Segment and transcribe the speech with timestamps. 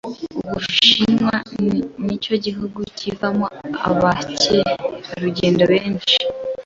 [0.45, 1.35] Ubushinwa
[2.05, 3.45] nicyo gihugu kivamo
[3.89, 6.15] abakerarugendo benshi